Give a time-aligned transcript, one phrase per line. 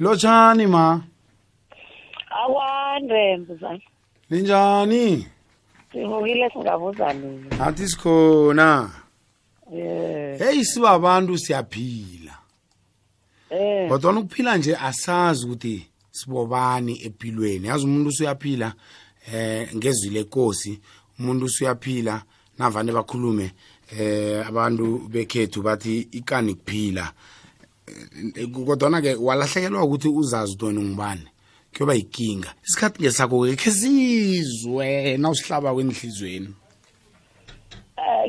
[0.00, 1.02] lotshani ma?
[2.30, 3.82] Akwande mbuzane
[4.30, 5.26] ninjani
[5.92, 8.90] sivukile singabuza nini nathi sikhona.
[9.66, 9.78] Um
[10.38, 12.34] heyi sibabantu siyaphila.
[13.50, 18.72] Um kodwa ukuphila nje asazi ukuthi sibobani empilweni yazi umuntu usuyaphila
[19.32, 20.80] eh ngezwi lenkosi
[21.18, 22.22] umuntu usuyaphila
[22.58, 23.52] navane bakhulume
[23.98, 27.12] eh abantu bekhethu bathi ikani kuphila.
[28.36, 31.26] Eh, kodwa ke walahlekelwa ukuthi uzazi ukuthi wena ungubani
[31.74, 36.50] kuyoba yinkinga isikhathi ngesakho-ke khe sizwe na usihlaba kwenhlizweni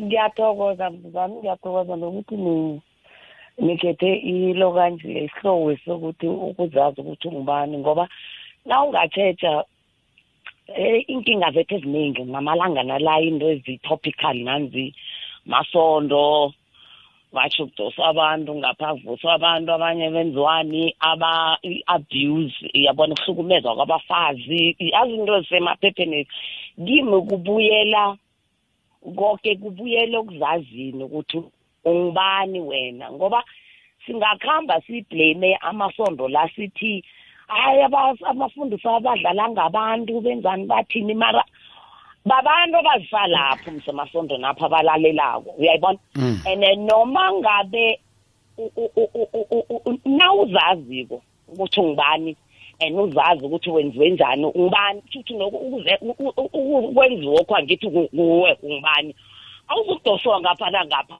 [0.01, 2.81] ngiyathokoza mbuzane ngiyathokoza nokuthi ni-
[3.57, 8.07] nikhethe ilo kanje isihloko sokuthi ukuzazi ukuthi ungubani ngoba
[8.65, 9.63] na ungatshetsha
[10.67, 14.93] eh inkinga zethu eziningi ngamalanga nala into ezi-topical nanzi
[15.45, 16.53] masondo
[17.33, 24.75] batsho kudoswa abantu ngapha kuvuswa abantu abanye benziwani aba-abuse yabona ukuhlukumezwa kwabafazi.
[24.79, 26.27] Yazi into ezisemaphepheni
[26.85, 28.17] kimi kubuyela
[29.17, 31.39] konke kubuyela okuzazini ukuthi
[31.85, 33.43] ungubani wena ngoba
[34.05, 37.03] singakuhamba siblame amasondo la sithi
[37.47, 41.13] hayi aba- abafundisi abadlala ngabantu benzani bathini?
[41.13, 41.43] Mara
[42.25, 46.39] babantu abazifa lapho msemasondo napho abalalelako uyayibona Mm.
[46.45, 47.99] and noma ngabe
[48.57, 52.35] u- u- u- u- u- u- u- nawuzaziko ukuthi ungubani
[52.79, 55.33] and uzazi ukuthi wenziwe njani ungubani futhi
[56.53, 59.15] ukwenziwa okho angithi ku- kuwe ungubani
[59.67, 61.17] awuzukudoswa ngapha nangapha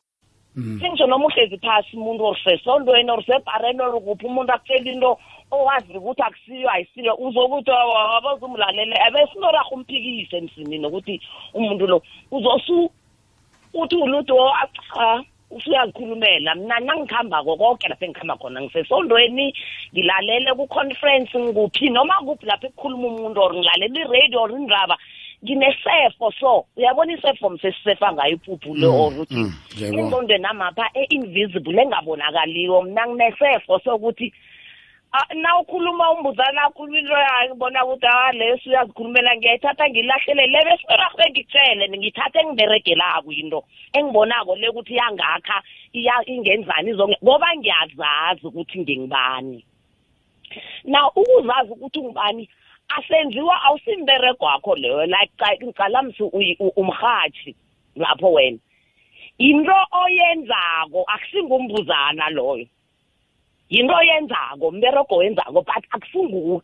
[0.56, 0.80] Mm.
[0.82, 5.18] sengisho noma uhlezi phasi umuntu orisesondweni orisebhareni orikuphi umuntu akutshela into
[5.52, 7.72] owazi ukuthi akusiyo ayisiyo uzokuthi
[8.18, 11.16] abazumlalele abesinorarha umphikise emsinini ukuthi
[11.54, 11.98] umuntu lo
[12.32, 12.92] uzosu
[13.74, 14.52] uthi uluthi "Oh,
[14.94, 19.54] cha usuyazikhulumela mina nangikuhambako konke lapho engikhamba khona ngisesondweni
[19.94, 24.96] ngilalele ku-conference ngikuphi noma kuphi lapho ekukhuluma umuntu or ngilalela i-radio or indaba
[25.44, 29.54] nginesefo so uyabona isefo msesisefa ngayo ipuphu le or uthi mm,
[29.94, 34.51] ingqondweni namapha e-invisible engabonakaliyo mna nginesefo sokuthi ah,
[35.36, 40.48] na ukhuluma umbuzana akhuluma into yayo ngibona ukuthi ah leso uyazikhulumela ngiyayithatha ngilahlele.
[40.48, 43.64] Le besirarhe ngitshele ngithathe engiberegelako into
[43.94, 45.64] engibonako le ukuthi iyangakha
[45.94, 49.66] iya- ingenzani izonge ngoba ngiyazazi ukuthi ngingibani
[50.84, 52.50] na ukuzazi ukuthi ungubani
[52.98, 57.56] asenziwa awusimberego wakho leyo like ca- ngicalamsi uyi- u- umrhatshi
[57.96, 58.58] lapho wena.
[59.38, 62.68] Into oyenzako akusingumbuzana loyo.
[63.72, 66.62] Yinto oyenzako mberego wenzako but akusunguwe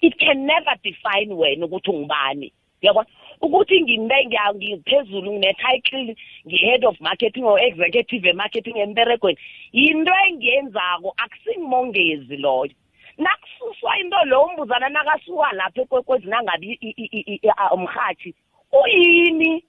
[0.00, 2.52] it can never define wena ukuthi ungubani.
[2.82, 3.06] Uyabona?
[3.40, 6.14] Ukuthi ngimbe ngiya- ngiphezulu ngine-title
[6.46, 9.38] ngi-head of marketing or executive e-marketing emberegweni.
[9.72, 12.70] Yinto engiyenzako akusingimongezi loyo.
[13.18, 18.34] Nakususwa into lo umbuzana nakasuka lapho ekwekwezi nangabe i- i- i- i- a- umrhatshi
[18.72, 19.64] uyini?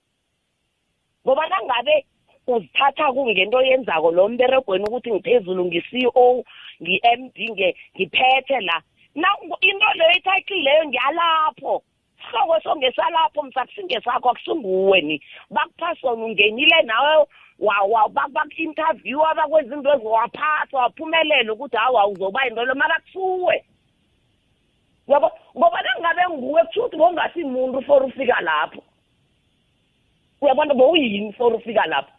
[1.25, 2.05] Ngoba nangabe
[2.55, 6.43] uzithatha kungento oyenzako lo mberegweni ukuthi ngiphezulu ngi-CEO
[6.81, 8.81] ngi-MD nge- ngiphethe la.
[9.61, 11.83] Into leyo ititle leyo ngiyalapho.
[12.19, 17.25] Sihloko songesalapho msakusingesakho akusinguwe ni bakuphasona ungenile nawe
[17.59, 23.63] wa- wa- bak- baku-interviewa bakwenza into eziwaphatha waphumelela ukuthi hawa uzoba into lo mara kusuwe
[25.07, 28.83] yabo ngoba nangabe nguwe kusho ukuthi bowungasimuntu for ufika lapho.
[30.41, 32.11] Uyabona bowuyini for ufika lapho?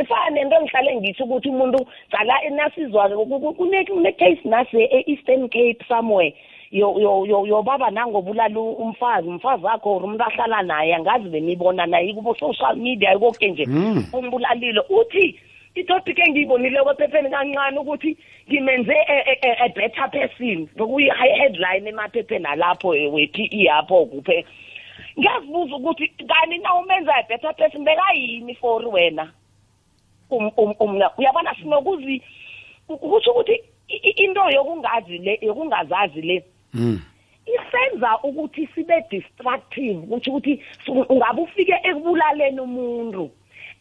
[0.00, 3.08] Ifana nento engihlale ngitsho ukuthi umuntu cala nasizwa
[3.56, 6.34] kune-case nasi e-eastern cape somewhere.
[6.70, 12.12] Yo yo yo yobaba nangobulala umfazi umfazi wakho or umuntu ahlala naye angazi benibona naye
[12.14, 14.04] kubo-social media konke nje Mm.
[14.12, 14.80] umbulalile.
[14.90, 15.38] Uthi
[15.74, 18.16] itopic engiyibonileko ephepheni kancane ukuthi
[18.50, 24.44] ngimenze a- a- a- a better person ngokuyi-headline emaphepheni alapho we-p e apho kuphe.
[25.18, 29.30] Ngiyazibuza ukuthi kani na umenza a better person bekayini for wena?
[30.30, 32.22] Umna uyabona sinokuzi
[32.88, 36.44] ukuthi i- i- into yokungazi le yokungazazi le
[36.74, 37.00] Mm.
[37.46, 40.62] isenza ukuthi sibe destructive ukuthi ukuthi
[41.08, 43.30] ungabe ufike ekubulaleni umuntu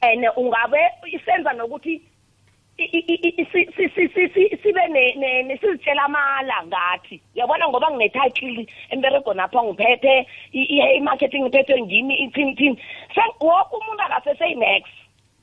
[0.02, 0.78] and ungabe
[1.12, 2.02] isenza nokuthi
[4.62, 11.82] sibe ne- ne- ne- sizitshela amala ngathi uyabona ngoba ngine-title emberego napha ngiphethe i-marketing ngiphethe
[11.82, 12.78] ngimi ithini thini
[13.40, 14.94] woke umuntu akaseseyi-next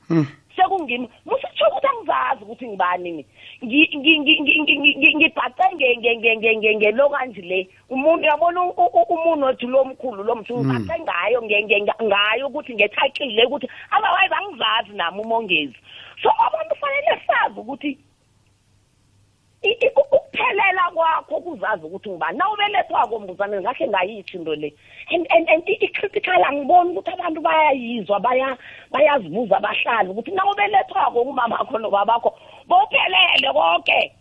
[0.09, 0.27] Mm.
[0.61, 3.25] Sekungimi musitsho ukuthi angizazi ukuthi ngibani ni.
[3.63, 7.41] Ngi- ngi- ngi- ngi- ngi- ngi- ngi- ngibhace nge- nge- nge- nge- nge- ngelo kanje
[7.41, 7.67] le.
[7.89, 12.03] Umuntu uyabona u- u- umuntu othi lo mkhulu lo mthulu ngibhace ngayo nge- nge- nge-
[12.03, 15.75] ngayo ukuthi ngetitle le ukuthi otherwise angizazi nami umongezi.
[16.21, 18.10] So abantu fanele sazi ukuthi i- i-
[19.63, 24.73] ukuphelela kuqala kwakho kuzazi ukuthi ngibani na ubelethwako mbuzane ngahle ngayithi into le.
[25.11, 28.57] And and and i-critical angiboni ukuthi abantu bayayizwa baya
[28.91, 32.33] bayazibuza abahlali ukuthi na ubelethwako umama wakho nobabakho
[32.67, 34.11] bowuphelele konke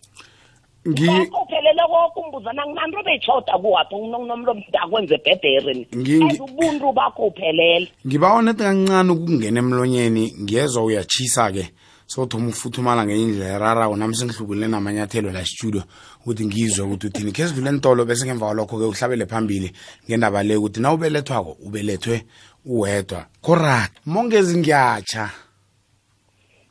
[0.87, 7.89] Ngi- uphelele konke umbuzana nginanto beyichoda kuwapho nomlo akwenze bhedere Ngi- ngi- ubuntu bakho uphelele.
[8.07, 11.65] Ngiba nethi kancane ukungena emlonyeni ngiyezwa uyachisa ke
[12.11, 15.83] sothoma ufuthumala ngenye indlela erarako nami sengihlubule namanyathelo la studio
[16.21, 17.33] ukuthi ngizwe ukuthi uthini.
[17.33, 19.73] Khe sidlule entolo bese ngemva kwalokho-ke uhlabele phambili
[20.09, 22.27] ngendaba le ukuthi na ubelethwako ubelethwe
[22.65, 23.27] uwedwa.
[23.41, 25.31] Korat mongezi ngiyatsha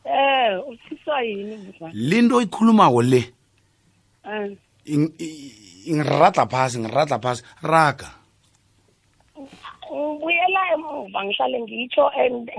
[0.04, 3.34] eh uthiswa yini linto oyikhulumako le?
[4.28, 4.58] Eh.
[5.86, 7.44] Ingiradla phasi ngiradla phasi.
[7.62, 8.19] Raga.
[9.96, 12.50] Ngibuyela emuva ngihlale ngitsho and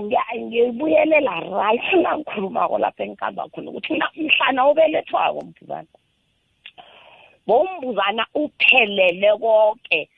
[0.41, 5.91] ngiyibuyelela right nangikhulumako lapho engikamba khona ukuthi na- mhlana ubelethwako mbuzana
[7.47, 10.09] bombuzana uphelele konke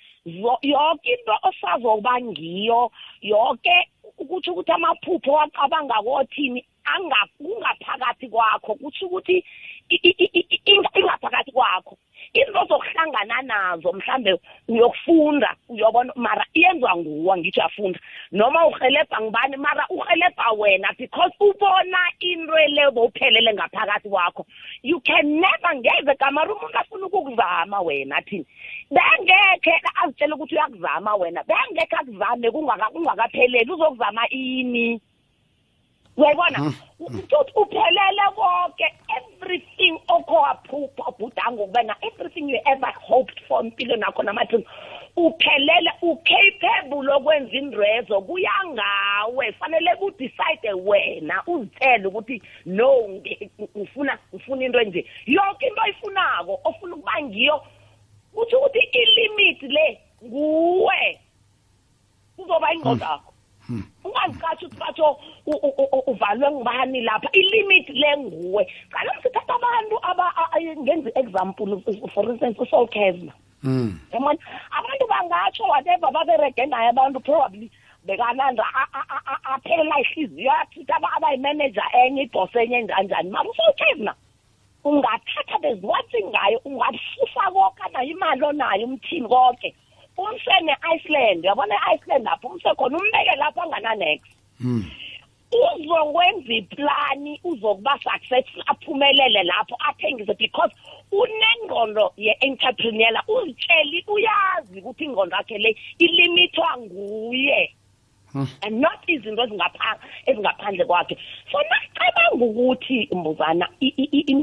[0.72, 3.76] yonke into osazokuba ngiyo yonke
[4.18, 6.66] ukuthi ukuthi amaphupho wacabanga kothini
[7.38, 8.76] kungaphakathi kwakho.
[8.76, 9.44] Kutsho ukuthi
[10.96, 11.98] ingaphakathi kwakho.
[12.34, 18.00] Into zokuhlangana nazo mhlambe uyokufunda uyobona mara iyenziwa nguwe ngitsho yafunda
[18.32, 24.46] noma uhelebha ngibani mara uhelebha wena because ubona into le bowuphelele ngaphakathi kwakho.
[24.82, 28.46] You can never ngeze kamara umuntu afuna ukukuzama wena thini
[28.92, 35.02] bengekhe azitshele ukuthi uyakuzama wena bengekhe akuzame kungaka- kungakapheleli uzokuzama ini?
[36.18, 36.74] Uyayibona?
[37.00, 38.88] Ukuthi uphelele konke
[39.18, 44.64] everything okho waphupha ubhudanga ukubena everything you ever hoped for empilweni nakho namadream
[45.16, 49.52] uphelele ucapable okwenza indwezo kuya ngawe.
[49.52, 53.10] Fanele udecide wena uzitshele ukuthi no
[53.76, 55.06] ngifuna ngifuna into enje.
[55.26, 57.62] Yonke into oyifunako ofuna ukuba ngiyo
[58.34, 61.20] kuthi ukuthi ilimit le nguwe.
[62.36, 63.06] Kuzoba inqondo
[64.28, 65.20] ukwazi kathi uthi batho
[66.08, 67.30] uvalwe ngubani lapha.
[67.32, 68.68] Ilimit lenguwe.
[68.90, 70.00] Kaloku sithatha abantu
[70.82, 71.82] ngenza i-example
[72.14, 74.00] for instance usaul casma hmm.
[74.12, 74.40] yabona?
[74.72, 77.72] Abantu bangatsho whatever baberege naye abantu probably
[78.06, 78.64] bekananda
[79.44, 84.14] aphelela ihliziyo yathitha abayimeneja enye idosa enye njanjani mara usaul casma
[84.84, 89.76] ungathatha beziwatsi ngayo ungahlisa koka nayo imali onayo umthini konke.
[90.18, 94.22] Umse ne-iceland yabona e-iceland lapho umse khona umbeke lapho angananex
[94.60, 94.84] Mm.
[95.52, 100.72] uzokwenza iplani uzokuba successful aphumelele lapho athengise because
[101.12, 107.74] unengqondo ye-entrepreneur uzitsheli uyazi ukuthi ingqondo yakhe le ilimithwa nguye
[108.34, 108.48] Hmm.
[108.64, 111.18] and not izinto ezingapha- ezingaphandle kwakhe
[111.52, 113.70] so nasicabanga ukuthi mbuzana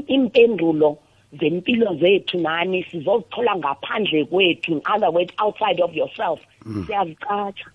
[0.07, 0.97] impendulo
[1.39, 6.39] zempilo zethu nani sizozithola ngaphandle kwethu in other words outside of yourself.
[6.87, 7.65] Siyazicatsha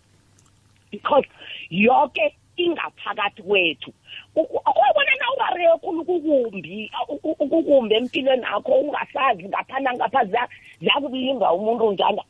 [0.91, 1.25] because
[1.71, 3.93] yonke ingaphakathi kwethu.
[4.37, 10.49] Ubona na ungariye khulu kukumbi u- u- ukukumbi empilweni akho ungasazi ngaphana ngapha ziya-
[10.81, 12.23] ziyakulinga umuntu njani?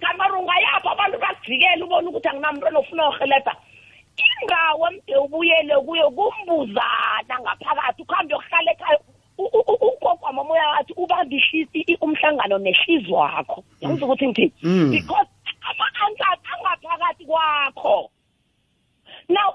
[0.00, 3.54] Kamara ungayapha abantu bakujikele ubone ukuthi anginamntwana ofuna uhelebha
[4.42, 8.98] ingawo mde ubuyele kuyo kumbuzana ngaphakathi ukuhambe yokuhlala ekhaya
[9.38, 11.36] ukokwama moya wathi ubambe
[12.00, 15.28] umhlangano nehlizi wakho yangizwa ukuthi ngithini because
[15.68, 18.10] ama-answers angaphakathi kwakho
[19.28, 19.54] now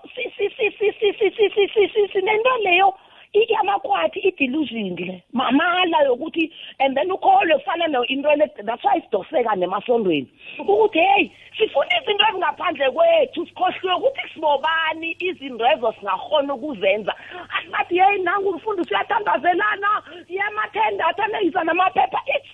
[2.14, 2.94] sinento leyo
[3.34, 9.56] i- yamakwathi i-delusion le mamala yokuthi and then ukholwe kufana into le that's why sidoseka
[9.56, 10.28] nemasondweni.
[10.60, 17.14] Ukuthi heyi sifuna izinto ezingaphandle kwethu sikhohliwe ukuthi sibobani izinto ezo singakhona ukuzenza.
[17.58, 22.20] Asibathi heyi nangu umfundisi uyathandazelana yamathenda athandayisa namaphepha.
[22.28, 22.50] It's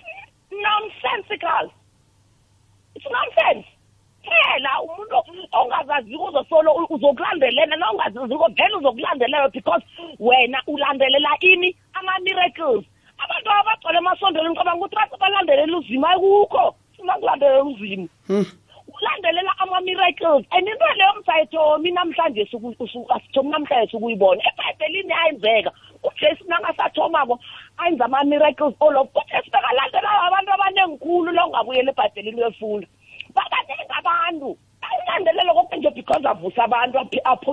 [0.52, 1.70] nonsensical.
[2.94, 3.66] It's nonsense.
[4.26, 5.16] Phela umuntu
[5.52, 9.84] ongazaziko uzosolo uzokulandelela na ongazaziko vele uzokulandelela because
[10.18, 11.76] wena ulandelela ini?
[11.94, 12.84] Ama-miracles.
[13.18, 18.08] Abantu abagcwele emasondweni ngicabanga ukuthi base balandelela uzima ekukho sina kulandelela uzima.
[18.28, 18.46] Mm.
[18.96, 20.44] ulandelela ama-miracles.
[20.52, 24.42] And into leyo msayithomi namhlanje asithomi namhlanje sukuyibona.
[24.48, 25.70] Ebhayibhelini ayenzeka.
[26.02, 27.38] Ujesu nangasathomako
[27.78, 32.86] ayenza ama-miracles all of ujesu bekalandela abantu abanengikhulu la ungabuyela ebhayibhelini uyofunda.
[33.36, 36.98] phakathi abantu ayilandelele konke nje because avusa abantu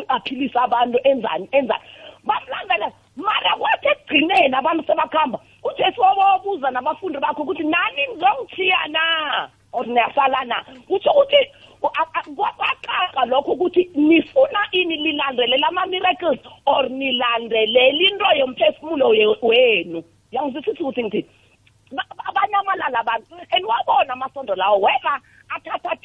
[0.09, 1.83] aphilise abantu enzani enzani.
[2.23, 9.49] Bamlandela mara kwathi ekugcineni abantu sebakuhamba ujesu wabawabuza nabafundi bakho ukuthi nani nizongithiya na?
[9.73, 10.63] Or niyasala na?
[10.87, 11.39] Kutsho ukuthi
[11.81, 19.09] kwaqaqa lokho ukuthi nifuna ini lilandelela ama-miracles or nilandeleli into yomphefumulo
[19.41, 20.03] wenu?
[20.31, 21.29] Yangizwisisa ukuthi ngithini
[22.27, 23.35] abanye amalala abantu.
[23.51, 25.19] And wabona amasondo lawo wena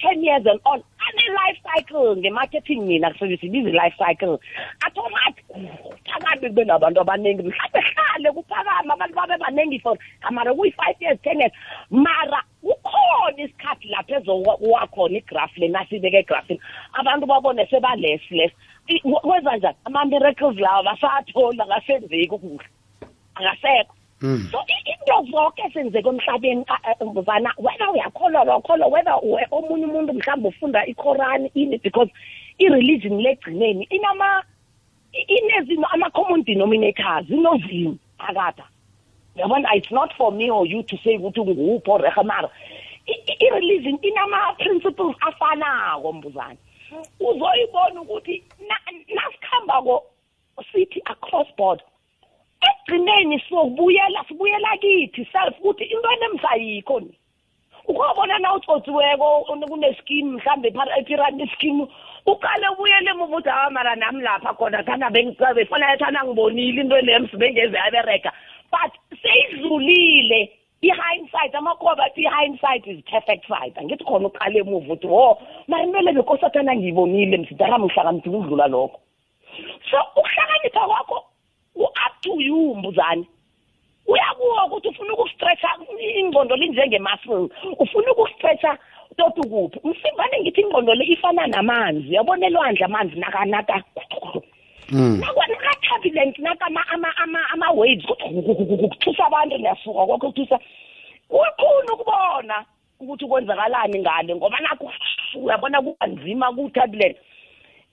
[0.08, 0.82] 10 years and on.
[1.08, 4.38] Ane-life cycle nge-marketing mina kusebenzisa ibizi-life cycle.
[4.86, 5.42] Athomathi
[6.08, 11.40] phakabi kube nabantu abaningi mhlawumbe hlale kuphakame abantu babe baningi for amara kuyi-five years ten
[11.40, 11.52] years.
[11.90, 16.60] Mara kukhona isikhathi lapho ezowa khona igraf le nasibeke egrafini
[16.92, 19.76] abantu babone sebalesi lesi kwenza njani?
[19.84, 22.66] Ama-miracles lawo basatholi akasenzeki ukuhle
[23.34, 23.94] akasekho.
[24.50, 26.64] So i- into zonke esenzeka emhlabeni
[27.06, 32.10] mbuzana whether uyakholwa wakholwa whether uwe- omunye umuntu mhlawumbe ufunda iqorani ini because
[32.58, 34.42] i-religion legcineni inama
[35.12, 38.64] i- inezinto ama-common denominators inozimo akada.
[39.36, 42.50] Yabona it's not for me or you to say ukuthi nguphi orehe mara.
[43.06, 46.58] I- i- i-religion inama-principles afanako mbuzane
[47.20, 50.02] uzoyibona ukuthi na- nasikhambako
[50.72, 51.80] sithi across board
[52.88, 55.28] ekugcineni sokubuyela sibuyela kithi?
[55.32, 57.18] Self ukuthi into enemsayikho ni?
[57.86, 61.86] Ukubona na utsotsi-weko kuneskimu mhlawumbe epirani scheme?
[62.26, 67.28] Uqale ubuyele emuva ukuthi hawa mara nami lapha khona thana befana thana ngibonile into leyo
[67.28, 68.32] sibengeze aberega
[68.70, 68.92] but
[69.22, 70.50] seyidlulile.
[70.80, 76.00] I-hindsight amakhoba athi i-hindsight is perfect sight angithi khona uqale emuva ukuthi wo mara into
[76.00, 79.00] le bekosathana ngiyibonile msidara mhlakaniphi kudlula lokho.
[79.90, 81.27] So ukuhlakanipha kwakho
[81.78, 83.24] u-up to you mbuzane
[84.06, 85.68] uyakuwa ukuthi ufuna ukustretcha
[86.18, 88.78] ingqondo linjenge-muscle ufuna ukustretcha
[89.16, 93.82] tot ukuphi msimbane ngithi ingqondo le ifana namanzi yabona elwandle amanzi nakanaka
[94.90, 95.20] Mm.
[95.20, 96.66] naka-turbulent naka
[97.52, 100.58] ama-waves kuthusa abantu niyasuka kwakho kuthusa
[101.28, 102.64] kukhulu ukubona
[103.00, 104.92] ukuthi kwenzakalani ngale ngoba nakho
[105.34, 107.16] uyabona kuba nzima ku-turbulent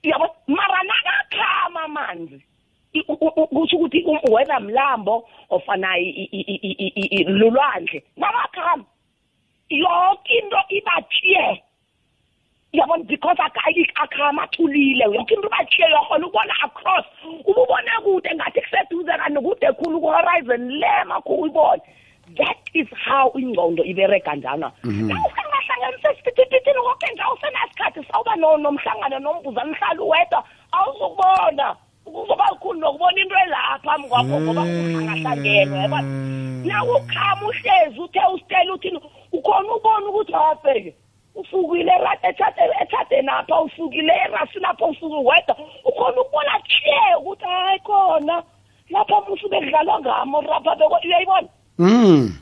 [0.02, 2.55] yabo mara nakakhama amanzi i- u- u-
[3.02, 5.96] kusho ukuthi um- whether mlambo ofana
[7.26, 8.02] lulwandle.
[8.16, 8.84] Nakakhama
[9.70, 11.58] yonke into iba clear
[12.72, 17.04] yabona because akhama athulile yonke into clear uyakhona ukubona across.
[17.46, 21.82] Ububona kude ngathi kuseduze kanti kude khulu ku-horizon le makhulu uyibone.
[22.36, 24.72] That is how ingqondo iberega njana.
[24.84, 31.76] Nawusengahlanganisa isipithipithini konke nje awusenasikhathi sawuba no- nomhlangano nombuzane mhlala uwedwa awuzukubona
[32.16, 36.08] kuzoba kukhulu nokubona into elapha phambi kwakho ngoba kuhlangahlangenwe yabona
[36.64, 39.00] nawukhama uhlezi uthe usitela uthini
[39.32, 40.94] ukhona ubona ukuthi hafeke
[41.34, 41.92] usukile
[42.82, 45.56] ethadeni apha usukile erasini apha usuke wedwa.
[45.84, 48.42] Ukhona ukubona clear ukuthi hayi khona
[48.90, 51.48] lapha musuke kudlalwa ngamo rapha uyayibona?
[51.78, 52.32] Mm.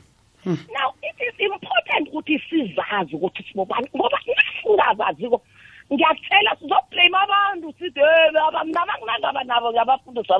[0.47, 5.43] now it is important ukuthi sizazi ukuthi sibobani ngoba nasingazaziko
[5.93, 8.01] ngiyakutshela sizoblame abantu sithi
[8.65, 10.39] mna bakunandaba nabo ngiyabafundisa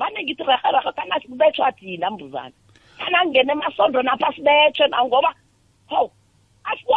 [0.00, 2.54] vane ngithi reherehe kana sibetshwa thina mbuzane.
[2.98, 5.34] Kana ngene emasondo napha sibetshwe na ngoba
[5.90, 6.10] hawu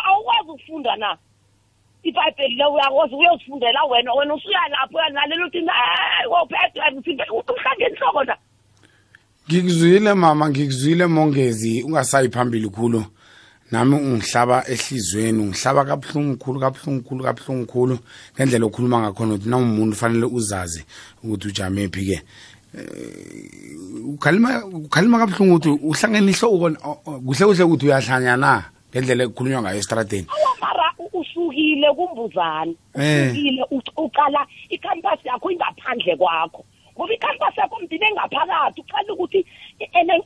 [0.07, 1.17] awukwazi ukufunda na?
[2.03, 6.81] Ibhayibheli le uyakwazi uyozifundela wena wena usuyalapho uyalalela uthi hayi wophethwe
[7.47, 8.37] umhlange enhloko na?
[9.47, 13.05] Ngikuzwile mama ngikuzwile mongezi ungasayi phambili khulu.
[13.73, 17.95] Nami ungihlaba ehlizweni ungihlaba kabuhlungu khulu kabuhlungu khulu kabuhlungu khulu.
[18.35, 20.81] Ngendlela okhuluma ngakhona ukuthi nawumuntu fanele uzazi
[21.23, 22.17] ukuthi ujamephi-ke
[24.13, 26.57] ukhalima ukhalima kabuhlungu ukuthi uhlangene ihloko
[27.25, 29.79] kuhle kuhle ukuthi uyahlanya na ngendlela ekukhulunywa ngayo
[31.01, 32.75] u- usukile kumbuzane.
[32.93, 33.31] Eh.
[33.31, 36.61] usukile u- uqala ikhampasi yakho ingaphandle kwakho.
[36.93, 39.41] Ngoba ikhampasi yakho mdine ngaphakathi uqala ukuthi
[39.97, 40.21] and then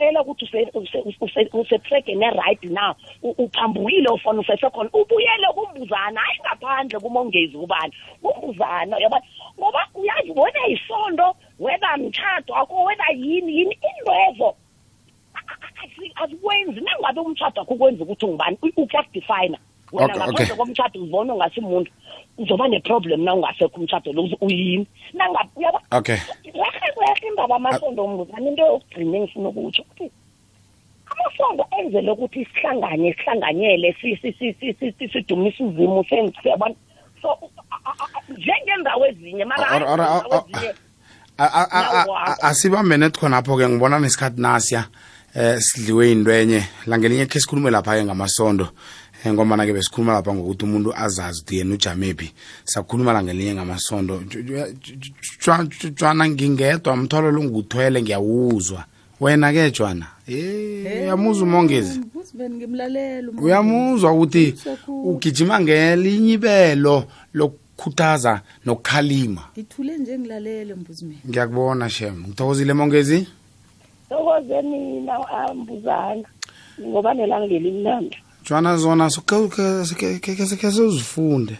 [0.00, 4.40] em- em- ngaphakathi kwakho uzokutshela ukuthi use- use- use- usetrageni e-right now u- uphambukile ufona
[4.40, 7.92] usesekhona ubuyele kumbuzana hayi ngaphandle kumongezi ubani?
[8.22, 9.22] Kumbuzana yabona
[9.58, 14.54] ngoba uyazi wena yisondo whether mtshato wakho whether yini yini intwezo
[15.84, 19.58] asi- asikwenzi nangabe umtshado wakho kwenza ukuthi ungubani ukuyakudefina
[19.92, 20.56] wena Okay, ngaphandle okay.
[20.56, 21.90] komtshado uzibona ungasi muntu
[22.38, 24.86] uzoba neproblem na ungasekho umtshado lo uyini?
[25.12, 26.14] Nangabe uyaba okay.
[26.14, 26.39] rehe rehe
[27.40, 30.10] indaba amasondo mbuzana into yokugcina engifuna ukutsho ukuthi
[31.10, 36.04] amasondo enzele ukuthi sihlangane sihlanganyele si- si- si- si- si- si- sidumise uzimu
[36.42, 36.74] siyabona
[37.22, 37.38] so
[38.28, 39.64] njengendawo ezinye mara
[42.42, 44.84] asibambene khonapho-ke ngibona nesikhathi nasiya
[45.34, 48.68] eh sidliwe intwenye langelinye khe sikhulume lapha-ke ngamasondo.
[49.24, 52.32] Eh ngomana-ke besikhuluma lapha ngokuthi umuntu azazi ukuthi yena ujamephi
[52.64, 54.22] sakhuluma langelinye ngamasondo.
[55.96, 58.84] Jwana ngingedwa mtholo lo nguthwele ngiyawuzwa.
[59.20, 60.06] Wena-ke jwana?
[60.26, 62.00] Eh, uyamuzwa umongezi?
[62.14, 63.44] Uzibeni ngimlalela uMongezi.
[63.44, 65.10] uyamuzwa ukuthi Sokhulu.
[65.10, 69.42] ugijima ngelinye ibelo lokukhuthaza nokukhalima.
[69.52, 72.24] Ngithule nje ngilalele mbuzimeni ngiyakubona shem.
[72.28, 73.26] Ngithokozile mongezi?
[74.08, 76.24] Thokoze mina ambuzana
[76.80, 81.56] ngoba nelanga lelimnandi jona zona suke ke ke ke ke uzifunde